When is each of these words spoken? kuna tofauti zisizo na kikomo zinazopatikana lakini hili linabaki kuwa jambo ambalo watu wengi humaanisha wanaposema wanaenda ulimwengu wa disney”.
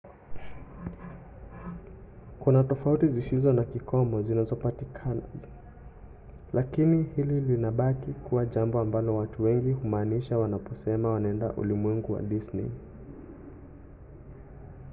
kuna 2.39 2.63
tofauti 2.63 3.07
zisizo 3.07 3.53
na 3.53 3.63
kikomo 3.63 4.21
zinazopatikana 4.21 5.21
lakini 6.53 7.03
hili 7.15 7.41
linabaki 7.41 8.11
kuwa 8.11 8.45
jambo 8.45 8.79
ambalo 8.79 9.15
watu 9.17 9.43
wengi 9.43 9.71
humaanisha 9.71 10.37
wanaposema 10.37 11.09
wanaenda 11.09 11.53
ulimwengu 11.53 12.13
wa 12.13 12.21
disney”. 12.21 12.71